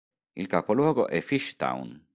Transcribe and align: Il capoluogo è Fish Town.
Il 0.35 0.47
capoluogo 0.47 1.07
è 1.07 1.21
Fish 1.21 1.57
Town. 1.57 2.03